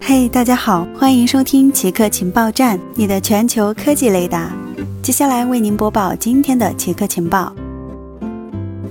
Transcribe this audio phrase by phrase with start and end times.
[0.00, 4.50] 嘿，大家好，欢迎收听奇客情报站，你的全球科技雷达。
[5.02, 7.52] 接下来为您播报今天的奇客情报。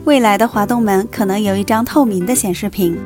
[0.04, 2.97] 未来的滑动门可能有一张透明的显示屏。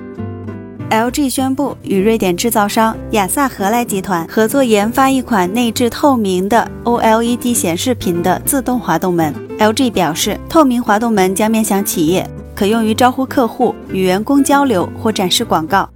[0.89, 9.33] LG 宣布与瑞典制造商亚萨荷莱集团合作研发一款内置透明的 OLED 显示屏的自动滑动门。
[9.59, 15.87] LG 表示，透明滑动门将面向企业，可用于招呼客户、与员工交流或展示广告。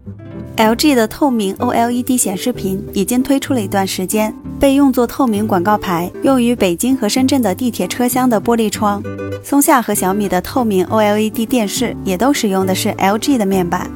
[0.55, 9.01] LG 的透明 OLED 显示屏已经推出了一段时间，被用作透明广告牌，用于北京和深圳的地铁车厢的玻璃窗。
[9.43, 13.89] 松下和小米的透明 OLED 电视也都使用的是 LG 的面板。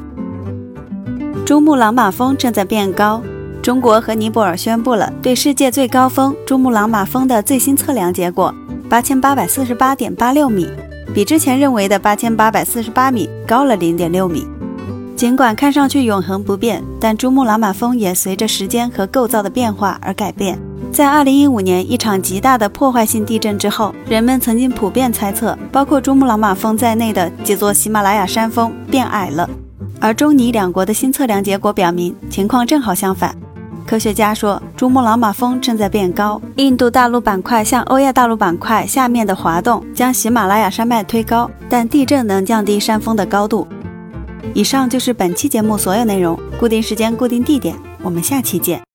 [1.45, 3.21] 珠穆朗玛峰正在变高，
[3.61, 8.53] 中国和尼泊尔宣布了对世界最高峰珠穆朗玛峰的最新测量结果：
[8.89, 10.67] 八千八百四十八点八六米，
[11.13, 14.43] 比之前认为的八千八百四十八米高了零点六米。
[15.17, 20.59] 尽管看上去永恒不变，但珠穆朗玛峰也随着时间和构造的变化而改变。
[20.91, 29.49] 在2015年一场极大的破坏性地震之后，人们曾经普遍猜测，包括珠穆朗玛峰在内的几座喜马拉雅山峰变矮了。
[29.99, 33.35] 而中尼两国的新测量结果表明，情况正好相反。
[33.87, 43.65] 科学家说，珠穆朗玛峰正在变高，印度大陆板块向欧亚大陆板块下面的滑动将喜马拉雅山脉推高，但地震能降低山峰的高度。
[44.53, 46.39] 以上就是本期节目所有内容。
[46.59, 48.87] 固定时间，固定地点，我们下期见。